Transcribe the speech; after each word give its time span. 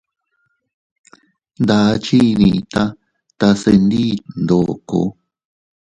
Ndakchi 1.61 2.17
iiyita 2.31 2.83
tase 3.39 3.71
ndiit 3.83 4.21
ndoko. 4.41 4.99